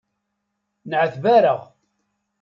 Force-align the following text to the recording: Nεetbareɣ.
Nεetbareɣ. 0.89 1.61